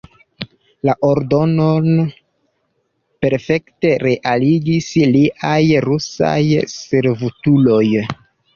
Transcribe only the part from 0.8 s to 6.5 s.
La ordonon perfekte realigis liaj rusaj